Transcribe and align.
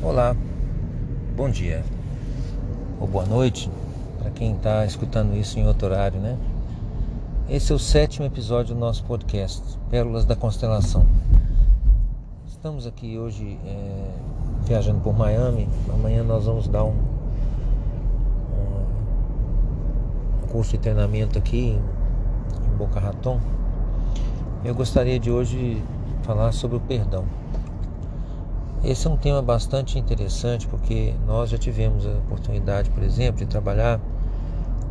Olá, 0.00 0.36
bom 1.36 1.50
dia 1.50 1.84
ou 3.00 3.06
boa 3.08 3.26
noite 3.26 3.68
para 4.20 4.30
quem 4.30 4.54
está 4.54 4.86
escutando 4.86 5.36
isso 5.36 5.58
em 5.58 5.66
outro 5.66 5.88
horário, 5.88 6.20
né? 6.20 6.38
Esse 7.48 7.72
é 7.72 7.74
o 7.74 7.80
sétimo 7.80 8.24
episódio 8.24 8.76
do 8.76 8.80
nosso 8.80 9.02
podcast, 9.02 9.76
Pérolas 9.90 10.24
da 10.24 10.36
Constelação. 10.36 11.04
Estamos 12.46 12.86
aqui 12.86 13.18
hoje 13.18 13.58
é, 13.66 14.10
viajando 14.68 15.00
por 15.00 15.18
Miami. 15.18 15.68
Amanhã 15.92 16.22
nós 16.22 16.44
vamos 16.44 16.68
dar 16.68 16.84
um, 16.84 16.94
um 20.44 20.46
curso 20.46 20.70
de 20.70 20.78
treinamento 20.78 21.36
aqui 21.36 21.70
em, 21.70 21.82
em 22.72 22.76
Boca 22.76 23.00
Raton. 23.00 23.40
Eu 24.64 24.76
gostaria 24.76 25.18
de 25.18 25.28
hoje 25.28 25.82
falar 26.22 26.52
sobre 26.52 26.76
o 26.76 26.80
perdão. 26.80 27.24
Esse 28.84 29.08
é 29.08 29.10
um 29.10 29.16
tema 29.16 29.42
bastante 29.42 29.98
interessante 29.98 30.68
porque 30.68 31.12
nós 31.26 31.50
já 31.50 31.58
tivemos 31.58 32.06
a 32.06 32.10
oportunidade, 32.10 32.90
por 32.90 33.02
exemplo, 33.02 33.38
de 33.38 33.46
trabalhar 33.46 34.00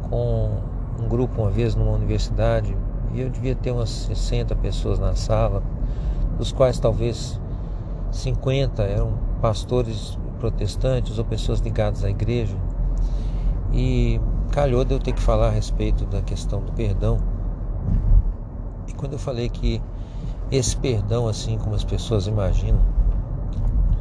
com 0.10 0.60
um 1.00 1.08
grupo 1.08 1.42
uma 1.42 1.50
vez 1.50 1.74
numa 1.74 1.92
universidade 1.92 2.76
e 3.14 3.22
eu 3.22 3.30
devia 3.30 3.56
ter 3.56 3.72
umas 3.72 3.90
60 3.90 4.54
pessoas 4.58 5.00
na 5.00 5.16
sala, 5.16 5.64
dos 6.38 6.52
quais 6.52 6.78
talvez 6.80 7.40
50 8.12 8.84
eram 8.84 9.14
pastores 9.42 10.18
protestantes 10.38 11.18
ou 11.18 11.24
pessoas 11.24 11.62
ligadas 11.62 12.04
à 12.04 12.10
igreja. 12.10 12.58
E 13.72 14.20
calhou 14.52 14.84
de 14.84 14.96
eu 14.96 15.00
ter 15.00 15.14
que 15.14 15.22
falar 15.22 15.48
a 15.48 15.52
respeito 15.52 16.06
da 16.06 16.22
questão 16.22 16.60
do 16.60 16.74
perdão. 16.74 17.20
E 18.86 18.94
quando 18.94 19.14
eu 19.14 19.20
falei 19.20 19.48
que 19.48 19.82
esse 20.52 20.76
perdão, 20.76 21.26
assim 21.26 21.58
como 21.58 21.74
as 21.74 21.86
pessoas 21.86 22.28
imaginam, 22.28 22.97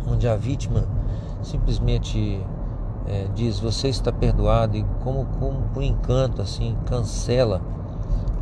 onde 0.07 0.29
a 0.29 0.37
vítima 0.37 0.85
simplesmente 1.43 2.41
é, 3.07 3.29
diz 3.35 3.59
você 3.59 3.89
está 3.89 4.13
perdoado 4.13 4.77
e 4.77 4.85
como, 5.03 5.27
como 5.39 5.63
por 5.73 5.83
encanto 5.83 6.43
assim 6.43 6.77
cancela 6.87 7.61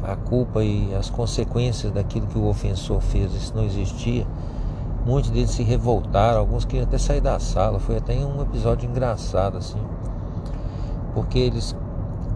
a 0.03 0.17
culpa 0.17 0.63
e 0.63 0.95
as 0.95 1.09
consequências 1.09 1.91
daquilo 1.93 2.27
que 2.27 2.39
o 2.39 2.47
ofensor 2.47 3.01
fez, 3.01 3.35
isso 3.35 3.55
não 3.57 3.65
existia. 3.65 4.27
Muitos 5.07 5.31
deles 5.31 5.51
se 5.51 5.63
revoltaram, 5.63 6.39
alguns 6.39 6.65
queriam 6.65 6.87
até 6.87 6.99
sair 6.99 7.21
da 7.21 7.39
sala. 7.39 7.79
Foi 7.79 7.97
até 7.97 8.15
um 8.15 8.43
episódio 8.43 8.89
engraçado 8.89 9.59
assim, 9.59 9.81
porque 11.15 11.39
eles 11.39 11.75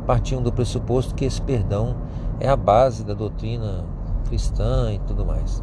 partiam 0.06 0.42
do 0.42 0.52
pressuposto 0.52 1.14
que 1.14 1.24
esse 1.24 1.40
perdão 1.40 1.96
é 2.40 2.48
a 2.48 2.56
base 2.56 3.04
da 3.04 3.14
doutrina 3.14 3.84
cristã 4.26 4.92
e 4.92 4.98
tudo 5.00 5.24
mais. 5.24 5.62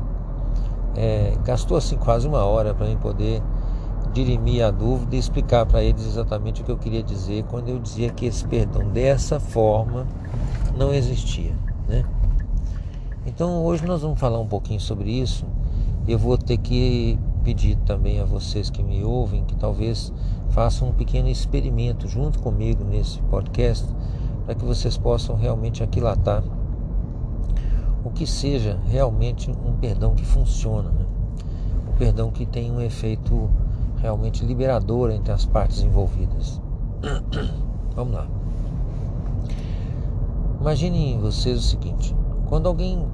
É, 0.96 1.36
gastou 1.44 1.78
assim 1.78 1.98
quase 1.98 2.28
uma 2.28 2.44
hora 2.44 2.74
para 2.74 2.88
mim 2.88 2.98
poder 2.98 3.42
dirimir 4.16 4.64
a 4.64 4.72
dúvida 4.72 5.18
e 5.18 5.20
explicar 5.20 5.66
para 5.66 5.84
eles 5.84 6.06
exatamente 6.06 6.62
o 6.62 6.64
que 6.64 6.72
eu 6.72 6.78
queria 6.78 7.04
dizer 7.04 7.44
quando 7.44 7.68
eu 7.68 7.78
dizia 7.78 8.10
que 8.10 8.26
esse 8.26 8.48
perdão 8.48 8.88
dessa 8.88 9.42
forma 9.42 10.08
não 10.78 10.94
existia, 10.94 11.54
né? 11.86 12.06
Então 13.26 13.66
hoje 13.66 13.86
nós 13.86 14.02
vamos 14.02 14.18
falar 14.18 14.40
um 14.40 14.48
pouquinho 14.48 14.80
sobre 14.80 15.12
isso. 15.12 15.46
Eu 16.08 16.18
vou 16.18 16.38
ter 16.38 16.58
que 16.58 17.20
pedir 17.44 17.76
também 17.86 18.22
a 18.22 18.26
vocês 18.26 18.70
que 18.70 18.82
me 18.82 19.04
ouvem 19.04 19.44
que 19.44 19.56
talvez 19.58 20.14
façam 20.50 20.90
um 20.90 20.94
pequeno 20.94 21.28
experimento 21.28 22.08
junto 22.08 22.40
comigo 22.40 22.86
nesse 22.86 23.22
podcast 23.24 23.86
para 24.46 24.56
que 24.56 24.64
vocês 24.64 24.98
possam 24.98 25.36
realmente 25.36 25.84
aquilatar 25.84 26.42
o 28.02 28.12
que 28.12 28.26
seja 28.26 28.80
realmente 28.86 29.52
um 29.52 29.74
perdão 29.74 30.16
que 30.16 30.24
funciona, 30.24 30.90
né? 30.90 31.06
um 31.90 31.98
perdão 31.98 32.32
que 32.32 32.46
tem 32.46 32.72
um 32.72 32.80
efeito 32.80 33.50
realmente 33.98 34.46
liberadora 34.46 35.14
entre 35.16 35.32
as 35.32 35.46
partes 35.46 35.82
envolvidas. 35.82 36.62
Vamos 37.96 38.14
lá. 38.14 38.28
Imaginem 40.60 41.20
vocês 41.20 41.60
o 41.60 41.62
seguinte: 41.62 42.16
quando 42.48 42.68
alguém 42.68 43.08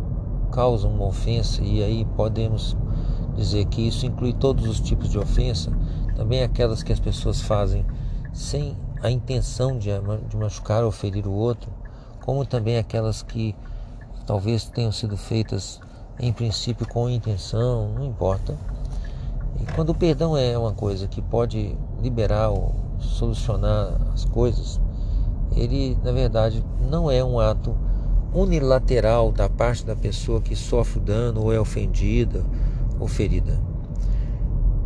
causa 0.51 0.87
uma 0.87 1.05
ofensa, 1.05 1.63
e 1.63 1.83
aí 1.83 2.05
podemos 2.15 2.75
dizer 3.35 3.65
que 3.65 3.87
isso 3.87 4.05
inclui 4.05 4.33
todos 4.33 4.67
os 4.67 4.79
tipos 4.79 5.09
de 5.09 5.17
ofensa, 5.17 5.71
também 6.15 6.43
aquelas 6.43 6.83
que 6.83 6.91
as 6.91 6.99
pessoas 6.99 7.41
fazem 7.41 7.85
sem 8.33 8.75
a 9.01 9.09
intenção 9.09 9.77
de, 9.77 9.89
de 10.29 10.37
machucar 10.37 10.83
ou 10.83 10.91
ferir 10.91 11.27
o 11.27 11.31
outro, 11.31 11.71
como 12.23 12.45
também 12.45 12.77
aquelas 12.77 13.23
que 13.23 13.55
talvez 14.25 14.65
tenham 14.65 14.91
sido 14.91 15.17
feitas 15.17 15.79
em 16.19 16.31
princípio 16.31 16.87
com 16.87 17.09
intenção, 17.09 17.89
não 17.95 18.05
importa 18.05 18.55
e 19.59 19.65
quando 19.73 19.89
o 19.89 19.95
perdão 19.95 20.37
é 20.37 20.57
uma 20.57 20.73
coisa 20.73 21.07
que 21.07 21.21
pode 21.21 21.77
liberar 22.01 22.49
ou 22.49 22.73
solucionar 22.99 23.95
as 24.13 24.25
coisas, 24.25 24.79
ele 25.55 25.97
na 26.03 26.11
verdade 26.11 26.63
não 26.89 27.09
é 27.09 27.23
um 27.23 27.39
ato 27.39 27.75
unilateral 28.33 29.31
da 29.31 29.49
parte 29.49 29.85
da 29.85 29.95
pessoa 29.95 30.41
que 30.41 30.55
sofre 30.55 30.99
o 30.99 31.01
dano 31.01 31.41
ou 31.41 31.53
é 31.53 31.59
ofendida 31.59 32.43
ou 32.99 33.07
ferida. 33.07 33.59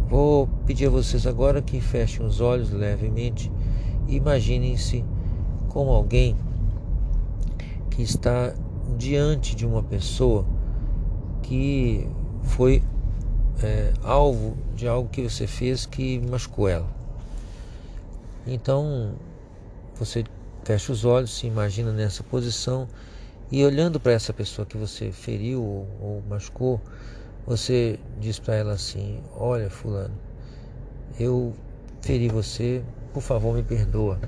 Vou 0.09 0.47
pedir 0.65 0.87
a 0.87 0.89
vocês 0.89 1.27
agora 1.27 1.61
que 1.61 1.79
fechem 1.79 2.25
os 2.25 2.39
olhos 2.41 2.71
levemente 2.71 3.51
e 4.07 4.15
imaginem-se 4.15 5.03
como 5.69 5.91
alguém 5.91 6.35
que 7.89 8.01
está 8.01 8.53
diante 8.97 9.55
de 9.55 9.65
uma 9.65 9.83
pessoa 9.83 10.45
que 11.41 12.07
foi 12.43 12.81
é, 13.63 13.93
alvo 14.03 14.57
de 14.75 14.87
algo 14.87 15.09
que 15.09 15.21
você 15.21 15.47
fez 15.47 15.85
que 15.85 16.19
machucou 16.19 16.67
ela. 16.67 16.87
Então 18.45 19.13
você 19.95 20.23
fecha 20.63 20.91
os 20.91 21.05
olhos, 21.05 21.37
se 21.37 21.47
imagina 21.47 21.91
nessa 21.91 22.23
posição 22.23 22.87
e 23.51 23.63
olhando 23.63 23.99
para 23.99 24.11
essa 24.11 24.33
pessoa 24.33 24.65
que 24.65 24.77
você 24.77 25.11
feriu 25.11 25.63
ou, 25.63 25.87
ou 26.01 26.23
machucou, 26.27 26.81
você 27.45 27.99
diz 28.19 28.39
para 28.39 28.55
ela 28.55 28.73
assim: 28.73 29.21
Olha, 29.35 29.69
Fulano, 29.69 30.15
eu 31.19 31.53
feri 32.01 32.27
você, 32.27 32.83
por 33.13 33.21
favor 33.21 33.55
me 33.55 33.63
perdoa. 33.63 34.19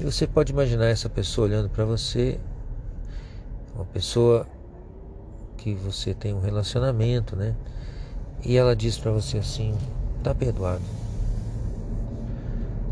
E 0.00 0.04
você 0.04 0.26
pode 0.26 0.52
imaginar 0.52 0.86
essa 0.86 1.08
pessoa 1.08 1.46
olhando 1.46 1.70
para 1.70 1.84
você, 1.84 2.38
uma 3.74 3.84
pessoa 3.86 4.46
que 5.66 5.74
você 5.74 6.14
tem 6.14 6.32
um 6.32 6.38
relacionamento, 6.38 7.34
né? 7.34 7.56
E 8.44 8.56
ela 8.56 8.76
diz 8.76 8.96
para 8.98 9.10
você 9.10 9.38
assim: 9.38 9.76
tá 10.22 10.32
perdoado. 10.32 10.82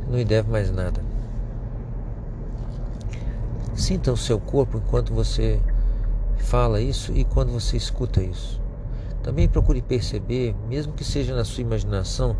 Não 0.09 0.17
me 0.17 0.25
deve 0.25 0.51
mais 0.51 0.73
nada. 0.73 1.01
Sinta 3.77 4.11
o 4.11 4.17
seu 4.17 4.41
corpo 4.41 4.79
enquanto 4.79 5.15
você 5.15 5.61
fala 6.39 6.81
isso 6.81 7.12
e 7.12 7.25
quando 7.25 7.53
você 7.53 7.77
escuta 7.77 8.21
isso. 8.21 8.61
Também 9.23 9.49
procure 9.49 9.81
perceber, 9.81 10.56
mesmo 10.69 10.95
que 10.95 11.05
seja 11.05 11.33
na 11.33 11.45
sua 11.45 11.62
imaginação, 11.62 12.37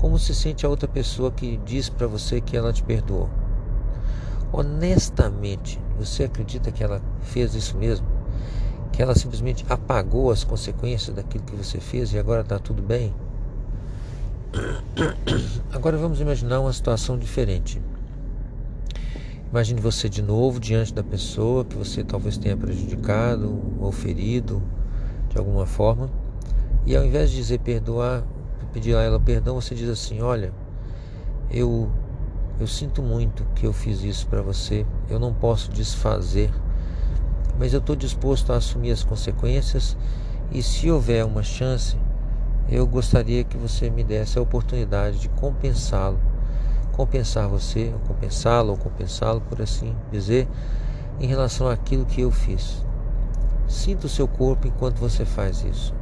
como 0.00 0.16
se 0.16 0.32
sente 0.32 0.64
a 0.64 0.68
outra 0.68 0.86
pessoa 0.86 1.32
que 1.32 1.56
diz 1.64 1.88
para 1.88 2.06
você 2.06 2.40
que 2.40 2.56
ela 2.56 2.72
te 2.72 2.84
perdoou. 2.84 3.28
Honestamente, 4.52 5.80
você 5.98 6.22
acredita 6.22 6.70
que 6.70 6.84
ela 6.84 7.02
fez 7.20 7.54
isso 7.56 7.76
mesmo? 7.76 8.21
Que 8.92 9.02
ela 9.02 9.14
simplesmente 9.14 9.64
apagou 9.68 10.30
as 10.30 10.44
consequências 10.44 11.16
daquilo 11.16 11.44
que 11.44 11.56
você 11.56 11.80
fez 11.80 12.12
e 12.12 12.18
agora 12.18 12.42
está 12.42 12.58
tudo 12.58 12.82
bem? 12.82 13.12
Agora 15.72 15.96
vamos 15.96 16.20
imaginar 16.20 16.60
uma 16.60 16.72
situação 16.72 17.18
diferente. 17.18 17.80
Imagine 19.50 19.80
você 19.80 20.08
de 20.08 20.22
novo 20.22 20.60
diante 20.60 20.92
da 20.92 21.02
pessoa 21.02 21.64
que 21.64 21.76
você 21.76 22.04
talvez 22.04 22.36
tenha 22.36 22.56
prejudicado 22.56 23.58
ou 23.80 23.90
ferido 23.90 24.62
de 25.30 25.38
alguma 25.38 25.66
forma. 25.66 26.10
E 26.84 26.94
ao 26.96 27.04
invés 27.04 27.30
de 27.30 27.36
dizer 27.36 27.60
perdoar, 27.60 28.24
pedir 28.72 28.96
a 28.96 29.02
ela 29.02 29.20
perdão, 29.20 29.60
você 29.60 29.74
diz 29.74 29.88
assim: 29.88 30.20
Olha, 30.20 30.52
eu, 31.50 31.90
eu 32.58 32.66
sinto 32.66 33.02
muito 33.02 33.44
que 33.54 33.66
eu 33.66 33.72
fiz 33.72 34.02
isso 34.02 34.26
para 34.26 34.42
você. 34.42 34.86
Eu 35.08 35.18
não 35.18 35.32
posso 35.32 35.70
desfazer 35.70 36.50
mas 37.58 37.72
eu 37.72 37.80
estou 37.80 37.96
disposto 37.96 38.52
a 38.52 38.56
assumir 38.56 38.92
as 38.92 39.04
consequências 39.04 39.96
e 40.50 40.62
se 40.62 40.90
houver 40.90 41.24
uma 41.24 41.42
chance, 41.42 41.96
eu 42.68 42.86
gostaria 42.86 43.44
que 43.44 43.56
você 43.56 43.90
me 43.90 44.04
desse 44.04 44.38
a 44.38 44.42
oportunidade 44.42 45.18
de 45.18 45.28
compensá-lo, 45.28 46.18
compensar 46.92 47.48
você, 47.48 47.90
ou 47.92 48.00
compensá-lo, 48.00 48.70
ou 48.70 48.76
compensá-lo, 48.76 49.40
por 49.40 49.60
assim 49.60 49.96
dizer, 50.10 50.48
em 51.20 51.26
relação 51.26 51.68
àquilo 51.68 52.04
que 52.06 52.20
eu 52.20 52.30
fiz. 52.30 52.84
Sinta 53.66 54.06
o 54.06 54.10
seu 54.10 54.28
corpo 54.28 54.66
enquanto 54.66 54.98
você 54.98 55.24
faz 55.24 55.64
isso. 55.64 55.94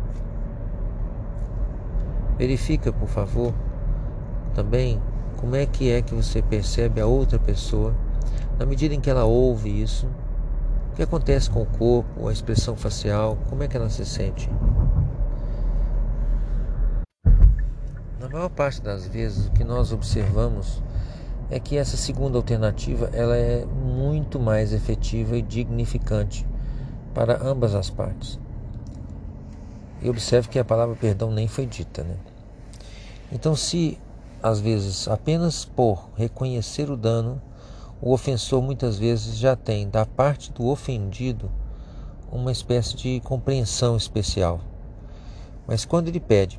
Verifica, 2.36 2.92
por 2.92 3.08
favor, 3.08 3.54
também 4.54 5.00
como 5.36 5.56
é 5.56 5.66
que 5.66 5.90
é 5.90 6.02
que 6.02 6.14
você 6.14 6.42
percebe 6.42 7.00
a 7.00 7.06
outra 7.06 7.38
pessoa 7.38 7.94
na 8.58 8.66
medida 8.66 8.94
em 8.94 9.00
que 9.00 9.08
ela 9.08 9.24
ouve 9.24 9.82
isso 9.82 10.08
o 10.90 10.96
que 10.96 11.02
acontece 11.02 11.48
com 11.48 11.62
o 11.62 11.66
corpo, 11.66 12.28
a 12.28 12.32
expressão 12.32 12.76
facial, 12.76 13.38
como 13.48 13.62
é 13.62 13.68
que 13.68 13.76
ela 13.76 13.88
se 13.88 14.04
sente? 14.04 14.50
Na 18.18 18.28
maior 18.28 18.50
parte 18.50 18.82
das 18.82 19.06
vezes 19.06 19.46
o 19.46 19.52
que 19.52 19.64
nós 19.64 19.92
observamos 19.92 20.82
é 21.48 21.58
que 21.58 21.76
essa 21.76 21.96
segunda 21.96 22.36
alternativa 22.36 23.08
ela 23.12 23.36
é 23.36 23.64
muito 23.64 24.38
mais 24.38 24.72
efetiva 24.72 25.36
e 25.36 25.42
dignificante 25.42 26.46
para 27.14 27.42
ambas 27.42 27.74
as 27.74 27.88
partes. 27.88 28.38
E 30.02 30.08
observe 30.08 30.48
que 30.48 30.58
a 30.58 30.64
palavra 30.64 30.96
perdão 30.96 31.30
nem 31.30 31.48
foi 31.48 31.66
dita, 31.66 32.02
né? 32.02 32.16
Então, 33.32 33.54
se 33.54 33.98
às 34.42 34.60
vezes 34.60 35.06
apenas 35.06 35.64
por 35.64 36.08
reconhecer 36.16 36.90
o 36.90 36.96
dano, 36.96 37.40
o 38.02 38.12
ofensor 38.12 38.62
muitas 38.62 38.98
vezes 38.98 39.36
já 39.36 39.54
tem 39.54 39.88
da 39.88 40.06
parte 40.06 40.50
do 40.52 40.66
ofendido 40.66 41.50
uma 42.32 42.50
espécie 42.50 42.96
de 42.96 43.20
compreensão 43.20 43.96
especial. 43.96 44.60
Mas 45.66 45.84
quando 45.84 46.08
ele 46.08 46.20
pede 46.20 46.58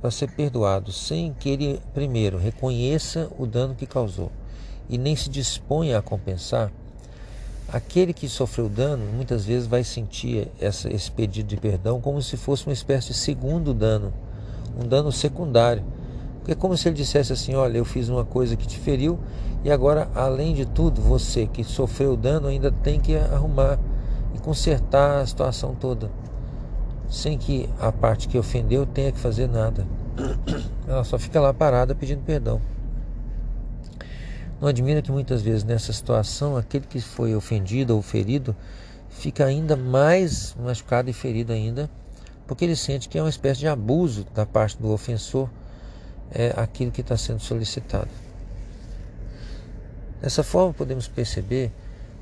para 0.00 0.10
ser 0.10 0.30
perdoado 0.32 0.90
sem 0.90 1.32
que 1.34 1.50
ele 1.50 1.80
primeiro 1.92 2.38
reconheça 2.38 3.30
o 3.38 3.46
dano 3.46 3.74
que 3.74 3.86
causou 3.86 4.32
e 4.88 4.98
nem 4.98 5.14
se 5.14 5.28
disponha 5.28 5.98
a 5.98 6.02
compensar, 6.02 6.72
aquele 7.68 8.12
que 8.12 8.28
sofreu 8.28 8.68
dano 8.68 9.04
muitas 9.12 9.44
vezes 9.44 9.68
vai 9.68 9.84
sentir 9.84 10.48
essa, 10.58 10.92
esse 10.92 11.10
pedido 11.10 11.46
de 11.46 11.56
perdão 11.56 12.00
como 12.00 12.20
se 12.20 12.36
fosse 12.36 12.66
uma 12.66 12.72
espécie 12.72 13.08
de 13.08 13.14
segundo 13.14 13.72
dano, 13.72 14.12
um 14.76 14.88
dano 14.88 15.12
secundário. 15.12 15.84
É 16.48 16.54
como 16.54 16.76
se 16.76 16.88
ele 16.88 16.96
dissesse 16.96 17.32
assim: 17.32 17.54
Olha, 17.54 17.78
eu 17.78 17.84
fiz 17.84 18.08
uma 18.08 18.24
coisa 18.24 18.56
que 18.56 18.66
te 18.66 18.78
feriu 18.78 19.18
e 19.62 19.70
agora, 19.70 20.08
além 20.14 20.54
de 20.54 20.64
tudo, 20.64 21.00
você 21.00 21.46
que 21.46 21.62
sofreu 21.62 22.16
dano 22.16 22.48
ainda 22.48 22.72
tem 22.72 22.98
que 22.98 23.16
arrumar 23.16 23.78
e 24.34 24.38
consertar 24.38 25.20
a 25.20 25.26
situação 25.26 25.74
toda 25.74 26.10
sem 27.10 27.36
que 27.36 27.68
a 27.80 27.90
parte 27.90 28.28
que 28.28 28.38
ofendeu 28.38 28.86
tenha 28.86 29.10
que 29.10 29.18
fazer 29.18 29.48
nada. 29.48 29.86
Ela 30.86 31.02
só 31.02 31.18
fica 31.18 31.40
lá 31.40 31.52
parada 31.52 31.94
pedindo 31.94 32.22
perdão. 32.22 32.60
Não 34.60 34.68
admira 34.68 35.02
que 35.02 35.10
muitas 35.10 35.42
vezes 35.42 35.64
nessa 35.64 35.92
situação 35.92 36.56
aquele 36.56 36.86
que 36.86 37.00
foi 37.00 37.34
ofendido 37.34 37.96
ou 37.96 38.02
ferido 38.02 38.54
fica 39.08 39.44
ainda 39.44 39.76
mais 39.76 40.54
machucado 40.62 41.10
e 41.10 41.12
ferido 41.12 41.52
ainda, 41.52 41.90
porque 42.46 42.64
ele 42.64 42.76
sente 42.76 43.08
que 43.08 43.18
é 43.18 43.22
uma 43.22 43.30
espécie 43.30 43.60
de 43.60 43.66
abuso 43.66 44.24
da 44.34 44.46
parte 44.46 44.78
do 44.78 44.92
ofensor 44.92 45.48
é 46.32 46.52
aquilo 46.56 46.90
que 46.90 47.00
está 47.00 47.16
sendo 47.16 47.40
solicitado. 47.40 48.08
Dessa 50.20 50.42
forma 50.42 50.74
podemos 50.74 51.08
perceber 51.08 51.72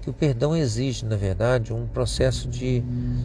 que 0.01 0.09
o 0.09 0.13
perdão 0.13 0.57
exige, 0.57 1.05
na 1.05 1.17
verdade, 1.17 1.73
um 1.73 1.87
processo 1.87 2.49
de 2.49 2.83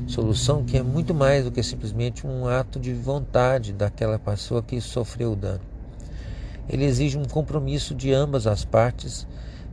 solução 0.07 0.63
que 0.63 0.77
é 0.77 0.83
muito 0.83 1.13
mais 1.13 1.45
do 1.45 1.51
que 1.51 1.62
simplesmente 1.62 2.25
um 2.25 2.47
ato 2.47 2.80
de 2.80 2.94
vontade 2.94 3.71
daquela 3.71 4.18
pessoa 4.18 4.63
que 4.63 4.81
sofreu 4.81 5.33
o 5.33 5.35
dano. 5.35 5.62
Ele 6.68 6.86
exige 6.86 7.18
um 7.18 7.25
compromisso 7.25 7.94
de 7.94 8.12
ambas 8.13 8.47
as 8.47 8.65
partes 8.65 9.27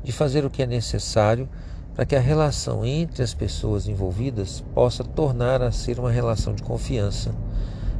de 0.04 0.12
fazer 0.12 0.44
o 0.44 0.50
que 0.50 0.62
é 0.62 0.66
necessário 0.66 1.48
para 1.94 2.04
que 2.04 2.14
a 2.14 2.20
relação 2.20 2.84
entre 2.84 3.22
as 3.22 3.34
pessoas 3.34 3.88
envolvidas 3.88 4.62
possa 4.74 5.02
tornar 5.02 5.62
a 5.62 5.72
ser 5.72 5.98
uma 5.98 6.10
relação 6.10 6.54
de 6.54 6.62
confiança, 6.62 7.34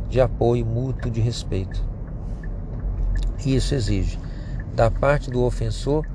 de 0.08 0.20
apoio 0.20 0.64
mútuo, 0.64 1.10
de 1.10 1.20
respeito. 1.20 1.89
Isso 3.44 3.74
exige, 3.74 4.18
da 4.74 4.90
parte 4.90 5.30
do 5.30 5.42
ofensor, 5.42 6.06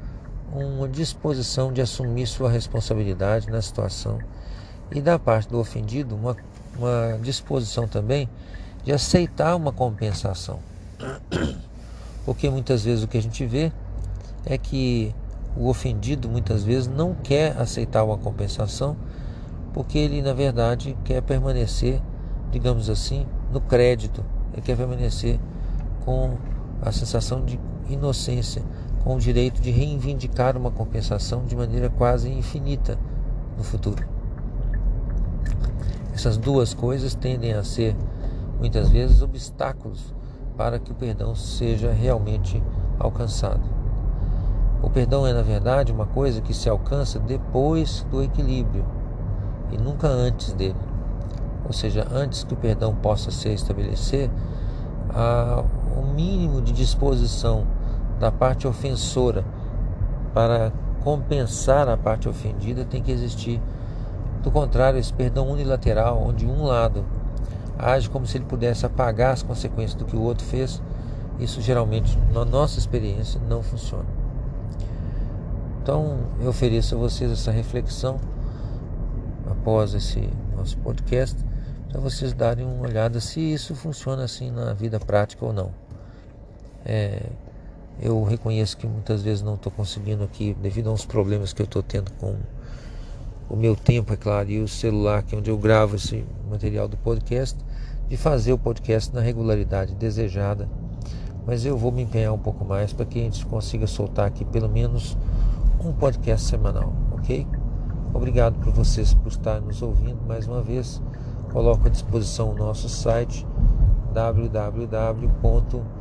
uma 0.54 0.88
disposição 0.88 1.74
de 1.74 1.82
assumir 1.82 2.28
sua 2.28 2.50
responsabilidade 2.50 3.50
na 3.50 3.62
situação 3.62 4.20
e 4.92 5.02
da 5.02 5.18
parte 5.20 5.50
do 5.50 5.60
ofendido 5.60 6.16
uma, 6.16 6.36
uma 6.78 7.20
disposição 7.22 7.88
também 7.88 8.30
de 8.84 8.92
aceitar 8.92 9.56
uma 9.56 9.72
compensação. 9.72 10.60
Porque 12.26 12.50
muitas 12.50 12.84
vezes 12.84 13.04
o 13.04 13.08
que 13.08 13.18
a 13.18 13.22
gente 13.22 13.46
vê 13.46 13.72
é 14.46 14.58
que 14.58 15.14
o 15.58 15.68
ofendido 15.68 16.30
muitas 16.30 16.64
vezes 16.64 16.88
não 16.88 17.14
quer 17.14 17.58
aceitar 17.58 18.04
uma 18.04 18.18
compensação 18.18 18.96
porque 19.74 19.98
ele 19.98 20.22
na 20.22 20.34
verdade 20.34 20.96
quer 21.04 21.22
permanecer, 21.22 22.02
digamos 22.52 22.90
assim, 22.90 23.26
no 23.52 23.60
crédito, 23.60 24.24
ele 24.54 24.62
quer 24.62 24.78
permanecer 24.78 25.38
com 26.06 26.38
a 26.82 26.92
sensação 26.92 27.44
de 27.44 27.60
inocência, 27.90 28.62
com 29.04 29.16
o 29.16 29.20
direito 29.20 29.62
de 29.62 29.70
reivindicar 29.70 30.58
uma 30.58 30.72
compensação 30.72 31.46
de 31.46 31.56
maneira 31.56 31.90
quase 31.90 32.32
infinita 32.32 32.98
no 33.58 33.64
futuro. 33.64 34.06
Essas 36.14 36.38
duas 36.38 36.74
coisas 36.74 37.14
tendem 37.14 37.54
a 37.54 37.64
ser 37.64 37.96
muitas 38.60 38.90
vezes 38.90 39.22
obstáculos 39.22 40.14
para 40.58 40.80
que 40.80 40.92
o 40.92 40.96
perdão 40.96 41.36
seja 41.36 41.92
realmente 41.92 42.64
alcançado. 42.98 43.62
O 44.82 44.90
perdão 44.90 45.28
é, 45.28 45.34
na 45.34 45.42
verdade, 45.42 45.92
uma 45.92 46.06
coisa 46.06 46.42
que 46.42 46.54
se 46.54 46.70
alcança 46.70 47.20
depois 47.20 48.06
do 48.10 48.24
equilíbrio 48.24 48.86
e 49.72 49.78
nunca 49.78 50.08
antes 50.08 50.54
dele. 50.54 50.76
Ou 51.66 51.74
seja, 51.74 52.08
antes 52.12 52.44
que 52.44 52.54
o 52.54 52.58
perdão 52.58 52.94
possa 52.96 53.32
se 53.32 53.50
estabelecer, 53.50 54.30
há 55.10 55.64
um 55.98 56.14
mínimo 56.14 56.62
de 56.62 56.72
disposição 56.72 57.66
da 58.20 58.32
parte 58.32 58.68
ofensora 58.68 59.46
para 60.34 60.72
compensar 61.04 61.88
a 61.88 61.96
parte 61.96 62.28
ofendida 62.28 62.84
tem 62.84 63.02
que 63.02 63.12
existir. 63.12 63.62
Do 64.42 64.52
contrário, 64.52 65.00
esse 65.00 65.14
perdão 65.14 65.50
unilateral, 65.50 66.22
onde 66.22 66.46
um 66.46 66.64
lado 66.66 67.06
age 67.78 68.10
como 68.10 68.26
se 68.26 68.38
ele 68.38 68.46
pudesse 68.46 68.86
apagar 68.86 69.34
as 69.34 69.44
consequências 69.44 69.96
do 69.96 70.06
que 70.06 70.16
o 70.16 70.22
outro 70.22 70.46
fez, 70.46 70.82
isso 71.40 71.62
geralmente, 71.62 72.18
na 72.34 72.46
nossa 72.46 72.80
experiência, 72.80 73.40
não 73.48 73.62
funciona. 73.62 74.06
Então, 75.82 76.18
eu 76.40 76.50
ofereço 76.50 76.96
a 76.96 76.98
vocês 76.98 77.32
essa 77.32 77.52
reflexão 77.52 78.20
após 79.50 79.94
esse 79.94 80.30
nosso 80.56 80.78
podcast, 80.78 81.38
para 81.90 82.00
vocês 82.00 82.34
darem 82.34 82.66
uma 82.66 82.88
olhada 82.88 83.20
se 83.20 83.40
isso 83.40 83.76
funciona 83.76 84.24
assim 84.24 84.52
na 84.52 84.74
vida 84.74 85.00
prática 85.00 85.46
ou 85.46 85.54
não. 85.54 85.85
É, 86.86 87.24
eu 88.00 88.24
reconheço 88.24 88.78
que 88.78 88.86
muitas 88.86 89.24
vezes 89.24 89.42
não 89.42 89.56
estou 89.56 89.72
conseguindo 89.72 90.24
aqui, 90.24 90.56
devido 90.62 90.90
a 90.90 90.94
uns 90.94 91.06
problemas 91.06 91.54
que 91.54 91.62
eu 91.62 91.66
estou 91.66 91.82
tendo 91.82 92.12
com 92.20 92.36
o 93.50 93.56
meu 93.56 93.76
tempo, 93.76 94.14
é 94.14 94.18
claro, 94.18 94.50
e 94.50 94.60
o 94.60 94.68
celular, 94.68 95.24
que 95.24 95.36
é 95.36 95.38
onde 95.38 95.50
eu 95.50 95.58
gravo 95.58 95.96
esse 95.96 96.26
material 96.50 96.88
do 96.88 96.98
podcast, 96.98 97.58
de 98.08 98.18
fazer 98.18 98.54
o 98.54 98.58
podcast 98.58 99.14
na 99.14 99.22
regularidade 99.22 99.96
desejada. 99.96 100.70
Mas 101.46 101.66
eu 101.66 101.78
vou 101.78 101.92
me 101.92 102.04
empenhar 102.04 102.34
um 102.34 102.40
pouco 102.40 102.66
mais 102.66 102.92
para 102.92 103.06
que 103.06 103.20
a 103.20 103.24
gente 103.24 103.46
consiga 103.46 103.88
soltar 103.88 104.28
aqui 104.28 104.44
pelo 104.44 104.68
menos 104.68 105.16
um 105.84 105.94
podcast 105.94 106.48
semanal, 106.48 106.92
ok? 107.12 107.48
Obrigado 108.14 108.60
por 108.60 108.74
vocês 108.74 109.14
por 109.14 109.30
estar 109.30 109.62
nos 109.62 109.82
ouvindo 109.82 110.22
mais 110.28 110.48
uma 110.48 110.62
vez. 110.62 111.02
Coloco 111.52 111.88
à 111.88 111.90
disposição 111.90 112.52
o 112.52 112.56
nosso 112.56 112.90
site 112.90 113.46
www 114.14 115.95